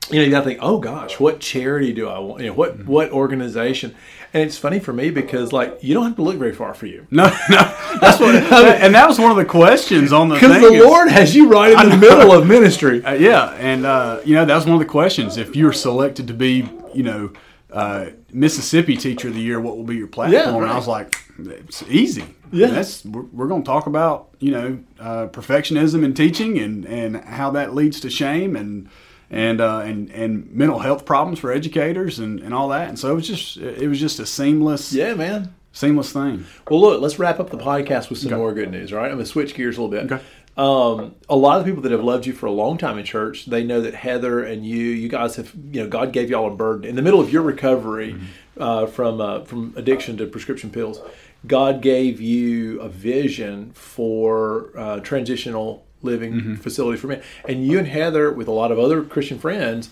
you 0.10 0.20
know, 0.20 0.26
you 0.26 0.32
got 0.32 0.40
to 0.40 0.46
think, 0.46 0.60
oh 0.62 0.80
gosh, 0.80 1.20
what 1.20 1.40
charity 1.40 1.94
do 1.94 2.08
I 2.08 2.20
want? 2.20 2.42
You 2.42 2.48
know, 2.48 2.54
what 2.54 2.86
what 2.86 3.12
organization? 3.12 3.96
And 4.34 4.44
it's 4.44 4.58
funny 4.58 4.80
for 4.80 4.94
me 4.94 5.10
because 5.10 5.52
like 5.52 5.80
you 5.82 5.94
don't 5.96 6.06
have 6.06 6.16
to 6.18 6.22
look 6.22 6.38
very 6.38 6.54
far 6.54 6.76
for 6.76 6.86
you 6.86 7.08
No, 7.10 7.24
no, 7.50 7.76
that's 8.00 8.20
what. 8.20 8.36
and 8.36 8.94
that 8.94 9.08
was 9.08 9.18
one 9.18 9.32
of 9.32 9.38
the 9.38 9.46
questions 9.46 10.14
on 10.14 10.30
the 10.30 10.36
because 10.36 10.62
the 10.62 10.68
is- 10.74 10.84
Lord 10.86 11.10
has 11.10 11.36
you 11.36 11.50
right 11.50 11.72
in 11.84 11.90
the 11.90 11.98
middle 11.98 12.32
of 12.32 12.46
ministry. 12.48 13.04
Uh, 13.04 13.14
yeah, 13.14 13.52
and 13.54 13.86
uh, 13.86 14.22
you 14.26 14.36
know 14.36 14.46
that 14.46 14.56
was 14.56 14.66
one 14.66 14.76
of 14.76 14.80
the 14.80 14.86
questions. 14.86 15.38
If 15.38 15.56
you're 15.56 15.74
selected 15.74 16.28
to 16.28 16.34
be, 16.34 16.70
you 16.94 17.04
know, 17.04 17.34
uh, 17.72 18.08
Mississippi 18.32 18.98
Teacher 18.98 19.30
of 19.30 19.34
the 19.34 19.42
Year, 19.42 19.60
what 19.60 19.78
will 19.78 19.84
be 19.84 19.96
your 19.96 20.08
platform? 20.08 20.34
Yeah, 20.44 20.56
And 20.56 20.72
I 20.72 20.76
was 20.76 20.88
like, 20.88 21.16
it's 21.40 21.84
easy. 21.84 22.36
Yeah. 22.52 22.68
that's 22.68 23.06
we're, 23.06 23.22
we're 23.24 23.48
going 23.48 23.62
to 23.62 23.68
talk 23.68 23.86
about 23.86 24.30
you 24.40 24.52
know 24.52 24.80
uh, 25.00 25.28
perfectionism 25.28 26.04
in 26.04 26.14
teaching 26.14 26.58
and 26.60 26.86
and 26.86 27.18
how 27.18 27.52
that 27.52 27.74
leads 27.74 28.00
to 28.02 28.10
shame 28.10 28.56
and. 28.56 28.90
And, 29.32 29.62
uh, 29.62 29.82
and 29.82 30.10
and 30.10 30.52
mental 30.52 30.80
health 30.80 31.06
problems 31.06 31.38
for 31.38 31.52
educators 31.52 32.18
and, 32.18 32.40
and 32.40 32.52
all 32.52 32.70
that 32.70 32.90
and 32.90 32.98
so 32.98 33.12
it 33.12 33.14
was 33.14 33.28
just 33.28 33.58
it 33.58 33.88
was 33.88 34.00
just 34.00 34.20
a 34.20 34.26
seamless 34.26 34.92
Yeah, 34.92 35.14
man. 35.14 35.54
seamless 35.72 36.12
thing 36.12 36.46
Well, 36.68 36.82
look, 36.82 37.00
let's 37.02 37.20
wrap 37.20 37.40
up 37.40 37.52
the 37.52 37.58
podcast 37.60 38.10
with 38.10 38.18
some 38.18 38.34
more 38.34 38.54
good 38.56 38.72
news. 38.72 38.92
All 38.92 38.98
right, 38.98 39.06
I'm 39.12 39.18
gonna 39.18 39.26
switch 39.28 39.54
gears 39.54 39.78
a 39.78 39.82
little 39.84 39.96
bit. 39.96 40.12
Okay. 40.12 40.24
Um, 40.58 41.16
a 41.30 41.36
lot 41.38 41.60
of 41.60 41.66
people 41.66 41.82
that 41.84 41.92
have 41.92 42.04
loved 42.04 42.26
you 42.26 42.34
for 42.34 42.48
a 42.48 42.52
long 42.52 42.78
time 42.78 42.98
in 42.98 43.06
church, 43.06 43.46
they 43.46 43.64
know 43.64 43.80
that 43.82 43.94
Heather 43.94 44.44
and 44.44 44.66
you, 44.66 44.78
you 44.78 45.08
guys 45.08 45.38
have, 45.38 45.54
you 45.72 45.82
know, 45.84 45.88
God 45.88 46.12
gave 46.12 46.30
y'all 46.30 46.52
a 46.52 46.56
burden 46.56 46.84
in 46.90 46.96
the 46.98 47.02
middle 47.02 47.22
of 47.22 47.32
your 47.32 47.44
recovery 47.44 48.18
uh, 48.60 48.86
from 48.88 49.22
uh, 49.22 49.46
from 49.46 49.74
addiction 49.78 50.18
to 50.18 50.26
prescription 50.26 50.70
pills. 50.72 51.00
God 51.48 51.82
gave 51.82 52.20
you 52.20 52.82
a 52.82 52.90
vision 52.90 53.72
for 53.74 54.72
uh, 54.76 55.00
transitional 55.00 55.86
living 56.02 56.56
facility 56.58 56.98
for 56.98 57.08
men, 57.08 57.22
and 57.48 57.66
you 57.66 57.78
and 57.78 57.88
Heather, 57.88 58.32
with 58.32 58.48
a 58.48 58.52
lot 58.52 58.72
of 58.72 58.80
other 58.80 59.04
Christian 59.04 59.40
friends, 59.40 59.90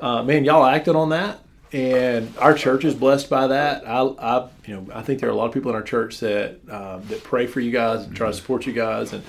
uh, 0.00 0.22
man, 0.22 0.44
y'all 0.44 0.64
acted 0.64 0.94
on 0.94 1.08
that, 1.10 1.40
and 1.72 2.32
our 2.38 2.54
church 2.54 2.84
is 2.84 2.94
blessed 2.94 3.28
by 3.28 3.46
that. 3.48 3.86
I, 3.86 4.00
I, 4.02 4.48
you 4.66 4.74
know, 4.76 4.86
I 4.94 5.02
think 5.02 5.20
there 5.20 5.28
are 5.28 5.32
a 5.32 5.36
lot 5.36 5.46
of 5.46 5.52
people 5.52 5.70
in 5.70 5.74
our 5.74 5.82
church 5.82 6.20
that 6.20 6.58
uh, 6.70 6.98
that 7.08 7.24
pray 7.24 7.46
for 7.46 7.60
you 7.60 7.70
guys 7.70 8.04
and 8.04 8.14
try 8.14 8.28
to 8.28 8.34
support 8.34 8.66
you 8.66 8.72
guys, 8.72 9.12
and 9.12 9.24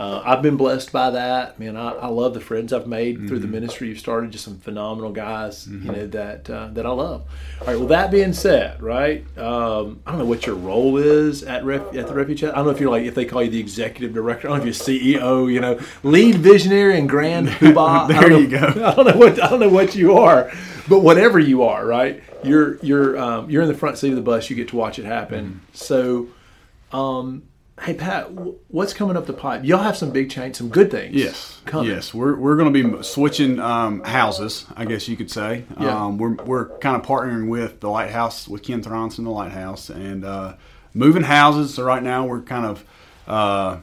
uh, 0.00 0.22
I've 0.24 0.40
been 0.40 0.56
blessed 0.56 0.92
by 0.92 1.10
that. 1.10 1.58
Man, 1.58 1.76
I, 1.76 1.90
I 1.90 2.06
love 2.06 2.32
the 2.32 2.40
friends 2.40 2.72
I've 2.72 2.86
made 2.86 3.18
mm-hmm. 3.18 3.28
through 3.28 3.40
the 3.40 3.46
ministry 3.46 3.88
you've 3.88 3.98
started. 3.98 4.30
Just 4.30 4.46
some 4.46 4.56
phenomenal 4.58 5.12
guys, 5.12 5.66
mm-hmm. 5.66 5.84
you 5.84 5.92
know 5.92 6.06
that 6.06 6.48
uh, 6.48 6.68
that 6.72 6.86
I 6.86 6.88
love. 6.88 7.24
All 7.60 7.66
right. 7.66 7.76
Well, 7.76 7.88
that 7.88 8.10
being 8.10 8.32
said, 8.32 8.80
right? 8.80 9.26
Um, 9.36 10.00
I 10.06 10.12
don't 10.12 10.20
know 10.20 10.24
what 10.24 10.46
your 10.46 10.56
role 10.56 10.96
is 10.96 11.42
at 11.42 11.66
Ref, 11.66 11.94
at 11.94 12.06
the 12.06 12.14
Refuge. 12.14 12.44
I 12.44 12.52
don't 12.52 12.64
know 12.64 12.70
if 12.70 12.80
you're 12.80 12.90
like 12.90 13.04
if 13.04 13.14
they 13.14 13.26
call 13.26 13.42
you 13.42 13.50
the 13.50 13.60
executive 13.60 14.14
director. 14.14 14.48
I 14.48 14.52
don't 14.52 14.64
know 14.64 14.70
if 14.70 14.88
you're 14.88 14.88
CEO. 14.88 15.52
You 15.52 15.60
know, 15.60 15.78
lead 16.02 16.36
visionary 16.36 16.98
and 16.98 17.06
grand 17.06 17.48
poobah. 17.48 18.08
there 18.08 18.32
you 18.32 18.46
know, 18.46 18.72
go. 18.72 18.86
I 18.86 18.94
don't 18.94 19.06
know 19.06 19.18
what 19.18 19.42
I 19.42 19.50
don't 19.50 19.60
know 19.60 19.68
what 19.68 19.94
you 19.94 20.16
are, 20.16 20.50
but 20.88 21.00
whatever 21.00 21.38
you 21.38 21.64
are, 21.64 21.84
right? 21.84 22.22
You're 22.42 22.78
you're 22.78 23.18
um, 23.18 23.50
you're 23.50 23.60
in 23.60 23.68
the 23.68 23.74
front 23.74 23.98
seat 23.98 24.08
of 24.08 24.16
the 24.16 24.22
bus. 24.22 24.48
You 24.48 24.56
get 24.56 24.68
to 24.68 24.76
watch 24.76 24.98
it 24.98 25.04
happen. 25.04 25.46
Mm-hmm. 25.46 25.74
So. 25.74 26.28
Um, 26.90 27.44
Hey 27.82 27.94
Pat, 27.94 28.30
what's 28.68 28.92
coming 28.92 29.16
up 29.16 29.24
the 29.24 29.32
pipe? 29.32 29.64
Y'all 29.64 29.82
have 29.82 29.96
some 29.96 30.10
big 30.10 30.30
change, 30.30 30.56
some 30.56 30.68
good 30.68 30.90
things. 30.90 31.14
Yes, 31.14 31.62
coming. 31.64 31.90
yes, 31.90 32.12
we're, 32.12 32.36
we're 32.36 32.56
going 32.56 32.70
to 32.70 32.92
be 32.92 33.02
switching 33.02 33.58
um, 33.58 34.04
houses, 34.04 34.66
I 34.76 34.84
guess 34.84 35.08
you 35.08 35.16
could 35.16 35.30
say. 35.30 35.64
Yeah. 35.80 36.04
Um, 36.04 36.18
we're 36.18 36.34
we're 36.34 36.78
kind 36.78 36.94
of 36.94 37.02
partnering 37.02 37.48
with 37.48 37.80
the 37.80 37.88
Lighthouse 37.88 38.46
with 38.46 38.62
Ken 38.62 38.82
Thronson, 38.82 39.24
the 39.24 39.30
Lighthouse, 39.30 39.88
and 39.88 40.26
uh, 40.26 40.56
moving 40.92 41.22
houses. 41.22 41.72
So 41.72 41.82
right 41.82 42.02
now 42.02 42.26
we're 42.26 42.42
kind 42.42 42.66
of, 42.66 42.84
uh, 43.26 43.78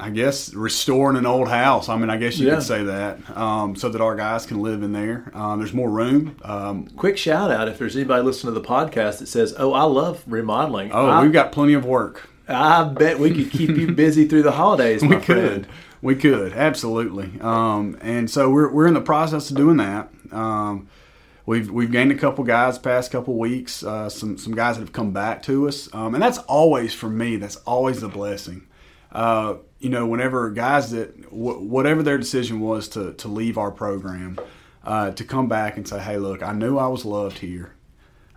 I 0.00 0.10
guess, 0.10 0.52
restoring 0.52 1.16
an 1.16 1.26
old 1.26 1.46
house. 1.46 1.88
I 1.88 1.96
mean, 1.96 2.10
I 2.10 2.16
guess 2.16 2.40
you 2.40 2.48
yeah. 2.48 2.56
could 2.56 2.64
say 2.64 2.82
that, 2.82 3.36
um, 3.36 3.76
so 3.76 3.88
that 3.88 4.00
our 4.00 4.16
guys 4.16 4.46
can 4.46 4.60
live 4.60 4.82
in 4.82 4.92
there. 4.92 5.30
Um, 5.32 5.60
there's 5.60 5.72
more 5.72 5.88
room. 5.88 6.36
Um, 6.42 6.88
Quick 6.88 7.18
shout 7.18 7.52
out 7.52 7.68
if 7.68 7.78
there's 7.78 7.94
anybody 7.94 8.24
listening 8.24 8.52
to 8.52 8.60
the 8.60 8.66
podcast 8.66 9.20
that 9.20 9.28
says, 9.28 9.54
"Oh, 9.56 9.74
I 9.74 9.84
love 9.84 10.24
remodeling." 10.26 10.90
Oh, 10.90 11.06
I, 11.06 11.22
we've 11.22 11.32
got 11.32 11.52
plenty 11.52 11.74
of 11.74 11.84
work. 11.84 12.28
I 12.48 12.84
bet 12.84 13.18
we 13.18 13.34
could 13.34 13.50
keep 13.50 13.70
you 13.70 13.92
busy 13.92 14.26
through 14.26 14.42
the 14.42 14.52
holidays. 14.52 15.02
we 15.04 15.16
could. 15.16 15.66
We 16.00 16.14
could 16.14 16.52
absolutely. 16.52 17.40
Um, 17.40 17.98
and 18.00 18.30
so 18.30 18.50
we're 18.50 18.72
we're 18.72 18.86
in 18.86 18.94
the 18.94 19.00
process 19.00 19.50
of 19.50 19.56
doing 19.56 19.78
that. 19.78 20.10
Um, 20.30 20.88
we've 21.44 21.70
we've 21.70 21.90
gained 21.90 22.12
a 22.12 22.16
couple 22.16 22.44
guys 22.44 22.78
past 22.78 23.10
couple 23.10 23.36
weeks. 23.36 23.82
Uh, 23.82 24.08
some 24.08 24.38
some 24.38 24.54
guys 24.54 24.76
that 24.76 24.82
have 24.82 24.92
come 24.92 25.12
back 25.12 25.42
to 25.44 25.68
us, 25.68 25.92
um, 25.92 26.14
and 26.14 26.22
that's 26.22 26.38
always 26.38 26.94
for 26.94 27.08
me. 27.08 27.36
That's 27.36 27.56
always 27.56 28.02
a 28.02 28.08
blessing. 28.08 28.66
Uh, 29.10 29.56
you 29.78 29.88
know, 29.88 30.06
whenever 30.06 30.50
guys 30.50 30.90
that 30.90 31.22
w- 31.22 31.60
whatever 31.60 32.02
their 32.02 32.18
decision 32.18 32.60
was 32.60 32.88
to 32.90 33.14
to 33.14 33.28
leave 33.28 33.58
our 33.58 33.72
program, 33.72 34.38
uh, 34.84 35.10
to 35.10 35.24
come 35.24 35.48
back 35.48 35.76
and 35.76 35.86
say, 35.86 35.98
"Hey, 35.98 36.18
look, 36.18 36.42
I 36.42 36.52
knew 36.52 36.78
I 36.78 36.86
was 36.86 37.04
loved 37.04 37.38
here. 37.38 37.74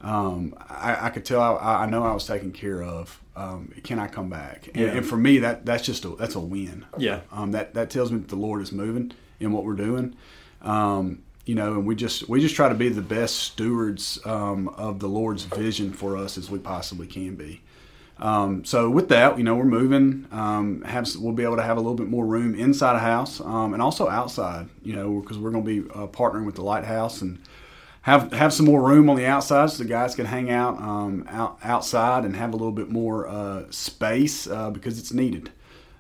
Um, 0.02 0.56
I, 0.68 1.06
I, 1.06 1.10
could 1.12 1.26
tell 1.26 1.40
I, 1.40 1.84
I, 1.84 1.86
know 1.86 2.04
I 2.04 2.12
was 2.12 2.26
taken 2.26 2.52
care 2.52 2.82
of 2.82 3.21
um, 3.36 3.74
can 3.84 4.00
I 4.00 4.08
come 4.08 4.30
back? 4.30 4.68
And, 4.68 4.78
yeah. 4.78 4.88
and, 4.90 5.06
for 5.06 5.18
me, 5.18 5.40
that 5.40 5.66
that's 5.66 5.84
just 5.84 6.06
a, 6.06 6.10
that's 6.10 6.36
a 6.36 6.40
win. 6.40 6.86
Yeah. 6.98 7.22
Um, 7.32 7.52
that 7.52 7.74
that 7.74 7.90
tells 7.90 8.12
me 8.12 8.20
that 8.20 8.28
the 8.28 8.36
Lord 8.36 8.62
is 8.62 8.72
moving 8.72 9.14
in 9.40 9.52
what 9.52 9.64
we're 9.64 9.74
doing. 9.74 10.16
Um, 10.62 11.24
you 11.46 11.56
know, 11.56 11.74
and 11.74 11.86
we 11.86 11.96
just 11.96 12.30
we 12.30 12.40
just 12.42 12.56
try 12.56 12.70
to 12.70 12.76
be 12.76 12.90
the 12.90 13.02
best 13.02 13.38
stewards 13.38 14.20
um, 14.26 14.70
of 14.70 15.00
the 15.00 15.08
Lord's 15.08 15.44
vision 15.44 15.92
for 15.92 16.18
us 16.18 16.38
as 16.38 16.50
we 16.50 16.60
possibly 16.60 17.08
can 17.08 17.36
be. 17.36 17.62
Um, 18.20 18.64
so 18.66 18.90
with 18.90 19.10
that, 19.10 19.38
you 19.38 19.44
know, 19.44 19.56
we're 19.56 19.66
moving. 19.66 20.28
Um, 20.32 20.84
have 20.84 21.08
we'll 21.16 21.34
be 21.34 21.44
able 21.44 21.56
to 21.56 21.64
have 21.64 21.78
a 21.78 21.80
little 21.80 21.96
bit 21.96 22.08
more 22.08 22.26
room 22.26 22.54
inside 22.54 22.96
a 22.96 23.00
house 23.00 23.40
and 23.40 23.82
also 23.82 24.08
outside. 24.08 24.68
You 24.84 24.94
know, 24.94 25.20
because 25.22 25.40
we're 25.40 25.52
going 25.52 25.66
to 25.66 25.82
be 25.84 25.90
uh, 25.90 26.08
partnering 26.08 26.46
with 26.46 26.56
the 26.56 26.64
Lighthouse 26.64 27.22
and 27.22 27.40
have 28.02 28.32
have 28.34 28.52
some 28.54 28.66
more 28.66 28.82
room 28.82 29.10
on 29.10 29.16
the 29.16 29.26
outside 29.26 29.70
so 29.70 29.84
the 29.84 29.90
guys 29.90 30.16
can 30.16 30.26
hang 30.26 30.50
out 30.50 30.80
um, 30.82 31.26
out 31.30 31.60
outside 31.64 32.26
and 32.26 32.36
have 32.36 32.54
a 32.54 32.58
little 32.58 32.72
bit 32.72 32.90
more 32.90 33.28
uh, 33.28 33.64
space 33.70 34.48
uh, 34.48 34.70
because 34.70 34.98
it's 34.98 35.14
needed. 35.14 35.52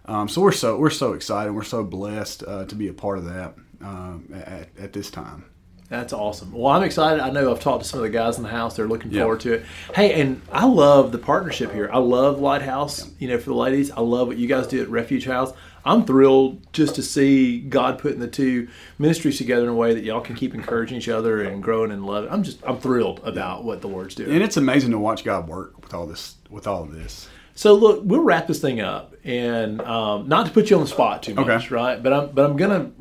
Um, 0.05 0.27
so 0.27 0.41
we're 0.41 0.51
so 0.51 0.77
we're 0.77 0.89
so 0.89 1.13
excited. 1.13 1.53
We're 1.53 1.63
so 1.63 1.83
blessed 1.83 2.43
uh, 2.47 2.65
to 2.65 2.75
be 2.75 2.87
a 2.87 2.93
part 2.93 3.17
of 3.17 3.25
that 3.25 3.55
um, 3.81 4.27
at, 4.33 4.69
at 4.79 4.93
this 4.93 5.11
time. 5.11 5.45
That's 5.89 6.13
awesome. 6.13 6.53
Well, 6.53 6.71
I'm 6.71 6.83
excited. 6.83 7.19
I 7.19 7.31
know 7.31 7.51
I've 7.51 7.59
talked 7.59 7.83
to 7.83 7.89
some 7.89 7.99
of 7.99 8.03
the 8.03 8.09
guys 8.09 8.37
in 8.37 8.43
the 8.43 8.49
house. 8.49 8.77
They're 8.77 8.87
looking 8.87 9.11
forward 9.11 9.41
to 9.41 9.55
it. 9.55 9.65
Hey, 9.93 10.21
and 10.21 10.41
I 10.49 10.65
love 10.65 11.11
the 11.11 11.17
partnership 11.17 11.73
here. 11.73 11.89
I 11.91 11.97
love 11.97 12.39
Lighthouse. 12.39 13.11
You 13.19 13.27
know, 13.27 13.37
for 13.37 13.49
the 13.49 13.55
ladies, 13.55 13.91
I 13.91 13.99
love 13.99 14.27
what 14.27 14.37
you 14.37 14.47
guys 14.47 14.67
do 14.67 14.81
at 14.81 14.87
Refuge 14.89 15.25
House. 15.25 15.51
I'm 15.85 16.05
thrilled 16.05 16.71
just 16.73 16.95
to 16.95 17.03
see 17.03 17.59
God 17.59 17.99
putting 17.99 18.19
the 18.19 18.27
two 18.27 18.67
ministries 18.99 19.37
together 19.37 19.63
in 19.63 19.69
a 19.69 19.75
way 19.75 19.93
that 19.93 20.03
y'all 20.03 20.21
can 20.21 20.35
keep 20.35 20.53
encouraging 20.53 20.97
each 20.97 21.09
other 21.09 21.41
and 21.41 21.61
growing 21.61 21.91
and 21.91 22.05
loving. 22.05 22.31
I'm 22.31 22.43
just 22.43 22.59
I'm 22.65 22.79
thrilled 22.79 23.21
about 23.23 23.63
what 23.63 23.81
the 23.81 23.87
Lord's 23.87 24.15
doing. 24.15 24.31
And 24.31 24.43
it's 24.43 24.57
amazing 24.57 24.91
to 24.91 24.99
watch 24.99 25.23
God 25.23 25.47
work 25.47 25.81
with 25.81 25.93
all 25.93 26.05
this 26.05 26.35
with 26.49 26.67
all 26.67 26.83
of 26.83 26.93
this. 26.93 27.27
So 27.55 27.73
look, 27.73 28.01
we'll 28.03 28.21
wrap 28.23 28.47
this 28.47 28.59
thing 28.59 28.79
up, 28.79 29.13
and 29.23 29.81
um, 29.81 30.27
not 30.27 30.45
to 30.45 30.51
put 30.51 30.69
you 30.69 30.77
on 30.77 30.83
the 30.83 30.87
spot 30.87 31.23
too 31.23 31.33
much, 31.35 31.47
okay. 31.47 31.75
right? 31.75 32.01
But 32.01 32.13
I'm 32.13 32.31
but 32.31 32.45
I'm 32.45 32.57
gonna 32.57 32.91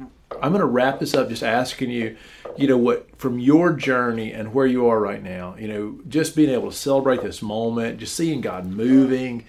I'm 0.42 0.52
gonna 0.52 0.66
wrap 0.66 1.00
this 1.00 1.14
up 1.14 1.28
just 1.28 1.42
asking 1.42 1.90
you, 1.90 2.16
you 2.56 2.66
know, 2.66 2.76
what 2.76 3.08
from 3.18 3.38
your 3.38 3.72
journey 3.72 4.32
and 4.32 4.52
where 4.54 4.66
you 4.66 4.86
are 4.86 4.98
right 4.98 5.22
now, 5.22 5.54
you 5.58 5.68
know, 5.68 6.00
just 6.08 6.34
being 6.34 6.50
able 6.50 6.70
to 6.70 6.76
celebrate 6.76 7.22
this 7.22 7.42
moment, 7.42 7.98
just 7.98 8.14
seeing 8.14 8.40
God 8.40 8.66
moving 8.66 9.44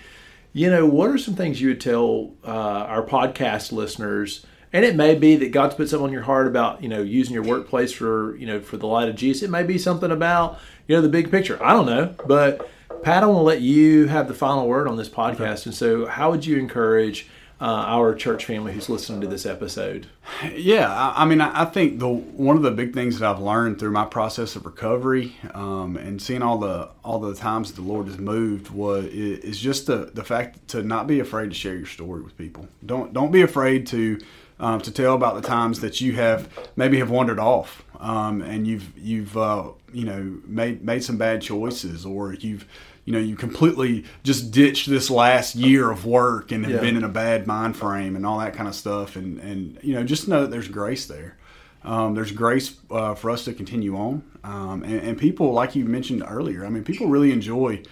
you 0.53 0.69
know, 0.69 0.85
what 0.85 1.09
are 1.09 1.17
some 1.17 1.35
things 1.35 1.61
you 1.61 1.69
would 1.69 1.81
tell 1.81 2.33
uh, 2.43 2.49
our 2.49 3.03
podcast 3.03 3.71
listeners? 3.71 4.45
And 4.73 4.85
it 4.85 4.95
may 4.95 5.15
be 5.15 5.35
that 5.37 5.51
God's 5.51 5.75
put 5.75 5.89
something 5.89 6.07
on 6.07 6.13
your 6.13 6.21
heart 6.21 6.47
about, 6.47 6.81
you 6.81 6.89
know, 6.89 7.01
using 7.01 7.33
your 7.33 7.43
workplace 7.43 7.91
for, 7.91 8.35
you 8.37 8.45
know, 8.45 8.61
for 8.61 8.77
the 8.77 8.87
light 8.87 9.09
of 9.09 9.15
Jesus. 9.15 9.43
It 9.43 9.49
may 9.49 9.63
be 9.63 9.77
something 9.77 10.11
about, 10.11 10.59
you 10.87 10.95
know, 10.95 11.01
the 11.01 11.09
big 11.09 11.29
picture. 11.29 11.61
I 11.63 11.73
don't 11.73 11.85
know. 11.85 12.15
But 12.25 12.69
Pat, 13.03 13.23
I 13.23 13.25
want 13.25 13.39
to 13.39 13.43
let 13.43 13.61
you 13.61 14.07
have 14.07 14.27
the 14.27 14.33
final 14.33 14.67
word 14.67 14.87
on 14.87 14.95
this 14.95 15.09
podcast. 15.09 15.65
And 15.65 15.75
so, 15.75 16.05
how 16.05 16.31
would 16.31 16.45
you 16.45 16.57
encourage 16.57 17.29
uh, 17.61 17.85
our 17.87 18.15
church 18.15 18.45
family 18.45 18.73
who's 18.73 18.89
listening 18.89 19.21
to 19.21 19.27
this 19.27 19.45
episode? 19.45 20.07
Yeah, 20.55 20.91
I, 20.91 21.21
I 21.21 21.25
mean, 21.25 21.41
I, 21.41 21.61
I, 21.61 21.65
think 21.65 21.99
the 21.99 22.09
one 22.09 22.57
of 22.57 22.63
the 22.63 22.71
big 22.71 22.93
things 22.93 23.19
that 23.19 23.29
I've 23.29 23.39
learned 23.39 23.77
through 23.77 23.91
my 23.91 24.05
process 24.05 24.55
of 24.55 24.65
recovery 24.65 25.35
um, 25.53 25.95
and 25.95 26.19
seeing 26.19 26.41
all 26.41 26.57
the 26.57 26.89
all 27.03 27.19
the 27.19 27.35
times 27.35 27.71
the 27.73 27.83
Lord 27.83 28.07
has 28.07 28.17
moved 28.17 28.71
was 28.71 29.05
is 29.05 29.59
just 29.59 29.85
the 29.85 30.09
the 30.11 30.23
fact 30.23 30.67
to 30.69 30.81
not 30.81 31.05
be 31.05 31.19
afraid 31.19 31.49
to 31.49 31.55
share 31.55 31.75
your 31.75 31.85
story 31.85 32.21
with 32.21 32.35
people. 32.35 32.67
Don't 32.83 33.13
don't 33.13 33.31
be 33.31 33.43
afraid 33.43 33.85
to 33.87 34.19
um, 34.59 34.81
to 34.81 34.91
tell 34.91 35.13
about 35.13 35.35
the 35.35 35.47
times 35.47 35.81
that 35.81 36.01
you 36.01 36.13
have 36.13 36.49
maybe 36.75 36.97
have 36.97 37.11
wandered 37.11 37.39
off 37.39 37.83
um, 38.01 38.41
and 38.41 38.65
you've 38.65 38.97
you've 38.97 39.37
uh, 39.37 39.69
you 39.93 40.05
know 40.05 40.39
made 40.45 40.83
made 40.83 41.03
some 41.03 41.17
bad 41.17 41.41
choices 41.41 42.05
or 42.05 42.33
you've 42.33 42.65
you 43.05 43.13
know 43.13 43.19
you 43.19 43.35
completely 43.35 44.05
just 44.23 44.51
ditched 44.51 44.89
this 44.89 45.09
last 45.09 45.55
year 45.55 45.89
of 45.89 46.05
work 46.05 46.51
and 46.51 46.65
have 46.65 46.75
yeah. 46.75 46.81
been 46.81 46.95
in 46.97 47.03
a 47.03 47.09
bad 47.09 47.47
mind 47.47 47.75
frame 47.75 48.15
and 48.15 48.25
all 48.25 48.39
that 48.39 48.53
kind 48.53 48.67
of 48.67 48.75
stuff. 48.75 49.15
And 49.15 49.39
and 49.39 49.79
you 49.81 49.93
know 49.93 50.03
just 50.03 50.27
know 50.27 50.41
that 50.41 50.51
there's 50.51 50.67
grace 50.67 51.05
there. 51.05 51.37
Um, 51.83 52.13
there's 52.13 52.31
grace 52.31 52.77
uh, 52.91 53.15
for 53.15 53.31
us 53.31 53.45
to 53.45 53.53
continue 53.53 53.97
on. 53.97 54.23
Um, 54.43 54.83
and, 54.83 55.01
and, 55.01 55.17
people 55.17 55.51
like 55.51 55.75
you 55.75 55.85
mentioned 55.85 56.23
earlier 56.27 56.65
i 56.65 56.69
mean 56.69 56.83
people 56.83 57.05
really 57.07 57.31
enjoy 57.31 57.83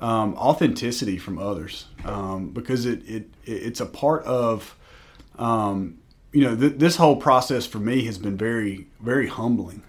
um, 0.00 0.34
authenticity 0.34 1.18
from 1.18 1.38
others. 1.38 1.86
Um, 2.04 2.50
because 2.50 2.86
it, 2.86 3.08
it 3.08 3.28
it's 3.44 3.80
a 3.80 3.86
part 3.86 4.24
of 4.24 4.76
um, 5.38 5.98
you 6.32 6.42
know 6.42 6.56
th- 6.56 6.74
this 6.76 6.96
whole 6.96 7.16
process 7.16 7.66
for 7.66 7.78
me 7.78 8.04
has 8.04 8.18
been 8.18 8.36
very 8.36 8.86
very 9.00 9.28
humbling 9.28 9.82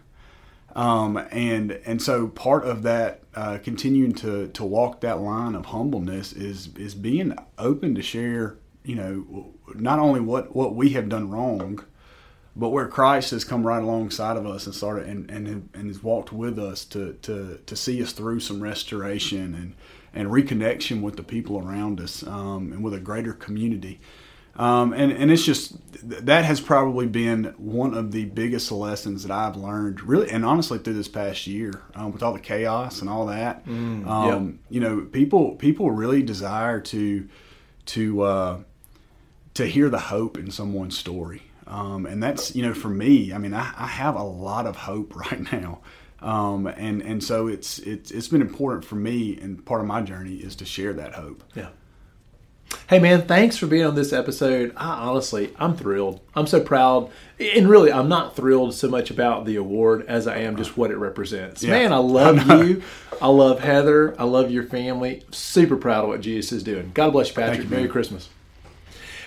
um, 0.76 1.18
and 1.32 1.72
and 1.86 2.02
so 2.02 2.28
part 2.28 2.66
of 2.66 2.84
that 2.84 3.22
uh, 3.36 3.58
continuing 3.64 4.14
to 4.14 4.48
to 4.50 4.64
walk 4.64 5.02
that 5.02 5.20
line 5.20 5.56
of 5.56 5.68
humbleness 5.68 6.34
is 6.34 6.70
is 6.76 6.96
being 6.96 7.36
open 7.58 7.96
to 7.96 8.02
share 8.02 8.58
you 8.84 8.96
know 8.96 9.54
not 9.76 10.00
only 10.00 10.20
what 10.20 10.56
what 10.56 10.76
we 10.76 10.90
have 10.90 11.10
done 11.10 11.30
wrong 11.30 11.84
but 12.54 12.70
where 12.70 12.88
Christ 12.88 13.32
has 13.32 13.46
come 13.46 13.66
right 13.66 13.82
alongside 13.82 14.36
of 14.36 14.46
us 14.46 14.66
and 14.66 14.76
started 14.76 15.08
and 15.08 15.30
and, 15.30 15.70
and 15.74 15.88
has 15.88 16.04
walked 16.04 16.32
with 16.32 16.60
us 16.60 16.86
to 16.86 17.14
to 17.22 17.60
to 17.66 17.76
see 17.76 18.02
us 18.02 18.12
through 18.12 18.40
some 18.40 18.62
restoration 18.62 19.54
and 19.56 19.76
and 20.14 20.30
reconnection 20.30 21.02
with 21.02 21.16
the 21.16 21.24
people 21.24 21.58
around 21.58 22.02
us 22.02 22.24
um, 22.24 22.74
and 22.74 22.84
with 22.84 22.94
a 22.94 23.00
greater 23.00 23.34
community 23.34 24.00
um, 24.56 24.94
and, 24.94 25.12
and 25.12 25.32
it's 25.32 25.44
just 25.44 25.76
that 26.04 26.46
has 26.46 26.60
probably 26.60 27.08
been 27.08 27.54
one 27.58 27.94
of 27.94 28.12
the 28.12 28.26
biggest 28.26 28.72
lessons 28.72 29.24
that 29.24 29.32
I've 29.32 29.56
learned, 29.56 30.02
really, 30.02 30.30
and 30.30 30.44
honestly, 30.44 30.80
through 30.80 30.96
this 30.96 31.08
past 31.08 31.48
year, 31.48 31.82
um, 31.96 32.12
with 32.12 32.24
all 32.24 32.34
the 32.34 32.40
chaos 32.40 33.02
and 33.02 33.10
all 33.10 33.28
that. 33.28 33.66
Mm, 33.66 34.08
um, 34.08 34.48
yep. 34.48 34.56
You 34.70 34.80
know, 34.82 35.02
people 35.02 35.56
people 35.56 35.92
really 35.92 36.22
desire 36.22 36.80
to 36.82 37.28
to 37.88 38.22
uh, 38.22 38.60
to 39.54 39.66
hear 39.66 39.90
the 39.90 40.00
hope 40.00 40.38
in 40.38 40.52
someone's 40.52 40.98
story, 40.98 41.44
um, 41.68 42.06
and 42.06 42.22
that's 42.22 42.56
you 42.56 42.64
know, 42.64 42.74
for 42.74 42.90
me, 42.90 43.32
I 43.34 43.38
mean, 43.38 43.54
I, 43.54 43.74
I 43.78 43.88
have 43.88 44.16
a 44.16 44.24
lot 44.24 44.66
of 44.66 44.76
hope 44.76 45.16
right 45.32 45.52
now. 45.52 45.80
Um, 46.20 46.68
and 46.68 47.02
and 47.02 47.24
so 47.24 47.48
it's 47.48 47.80
it's 47.80 48.12
it's 48.12 48.28
been 48.28 48.42
important 48.42 48.86
for 48.86 48.96
me, 48.96 49.40
and 49.42 49.66
part 49.66 49.82
of 49.82 49.88
my 49.88 50.02
journey 50.02 50.36
is 50.36 50.56
to 50.58 50.66
share 50.66 50.94
that 50.94 51.14
hope. 51.14 51.44
Yeah. 51.56 51.70
Hey 52.90 53.00
man, 53.00 53.22
thanks 53.22 53.56
for 53.58 53.68
being 53.68 53.86
on 53.86 53.96
this 53.96 54.12
episode. 54.12 54.74
I 54.76 54.90
honestly, 55.08 55.54
I'm 55.58 55.78
thrilled. 55.78 56.20
I'm 56.36 56.46
so 56.48 56.60
proud. 56.60 57.10
And 57.40 57.70
really, 57.70 57.92
I'm 57.92 58.10
not 58.10 58.36
thrilled 58.36 58.74
so 58.74 58.90
much 58.90 59.10
about 59.10 59.46
the 59.46 59.56
award 59.56 60.06
as 60.08 60.28
I 60.28 60.40
am 60.40 60.58
just 60.58 60.76
what 60.78 60.92
it 60.92 60.98
represents. 60.98 61.64
Yeah. 61.64 61.72
Man, 61.72 61.94
I 61.94 61.98
love 62.00 62.46
you. 62.48 62.84
I 63.22 63.28
love 63.28 63.62
Heather. 63.62 64.20
I 64.20 64.26
love 64.26 64.52
your 64.52 64.66
family. 64.66 65.24
Super 65.32 65.78
proud 65.78 66.04
of 66.04 66.10
what 66.10 66.22
Jesus 66.22 66.52
is 66.52 66.64
doing. 66.64 66.92
God 66.94 67.12
bless 67.12 67.30
you, 67.30 67.36
Patrick. 67.36 67.64
You, 67.64 67.70
Merry 67.70 67.88
Christmas. 67.88 68.30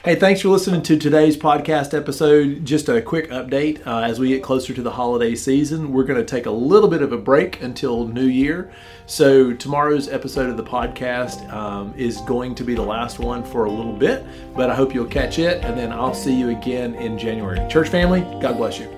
Hey, 0.05 0.17
thanks 0.17 0.43
for 0.43 0.51
listening 0.51 0.83
to 0.83 0.99
today's 0.99 1.35
podcast 1.35 1.97
episode. 1.97 2.67
Just 2.67 2.91
a 2.91 3.01
quick 3.01 3.31
update 3.31 3.87
uh, 3.87 4.01
as 4.01 4.21
we 4.21 4.29
get 4.29 4.43
closer 4.43 4.75
to 4.75 4.83
the 4.83 4.91
holiday 4.91 5.35
season, 5.35 5.95
we're 5.95 6.05
going 6.05 6.19
to 6.19 6.27
take 6.27 6.45
a 6.45 6.51
little 6.51 6.91
bit 6.91 7.01
of 7.01 7.13
a 7.13 7.17
break 7.17 7.63
until 7.63 8.07
New 8.07 8.27
Year. 8.27 8.71
So, 9.07 9.55
tomorrow's 9.55 10.11
episode 10.11 10.51
of 10.51 10.59
the 10.59 10.63
podcast 10.63 11.51
um, 11.51 11.95
is 11.97 12.19
going 12.27 12.55
to 12.57 12.65
be 12.65 12.75
the 12.75 12.83
last 12.83 13.19
one 13.19 13.43
for 13.43 13.65
a 13.65 13.71
little 13.71 13.95
bit, 13.95 14.27
but 14.55 14.69
I 14.69 14.75
hope 14.75 14.93
you'll 14.93 15.07
catch 15.07 15.39
it, 15.39 15.65
and 15.65 15.75
then 15.75 15.91
I'll 15.91 16.13
see 16.13 16.39
you 16.39 16.51
again 16.51 16.95
in 16.97 17.17
January. 17.17 17.67
Church 17.71 17.89
family, 17.89 18.21
God 18.43 18.59
bless 18.59 18.79
you. 18.79 18.94